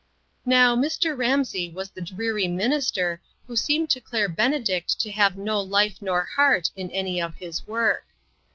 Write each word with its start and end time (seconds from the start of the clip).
Now 0.47 0.75
Mr. 0.75 1.15
Ramsey 1.15 1.69
was 1.69 1.91
the 1.91 2.01
dreary 2.01 2.45
minis 2.47 2.91
ter 2.91 3.21
who 3.45 3.55
seemed 3.55 3.91
to 3.91 4.01
Claire 4.01 4.29
Benedict 4.29 4.99
to 4.99 5.11
have 5.11 5.37
no 5.37 5.61
life 5.61 5.97
nor 6.01 6.23
heart 6.25 6.71
in 6.75 6.89
any 6.89 7.21
of 7.21 7.35
his 7.35 7.67
work. 7.67 8.05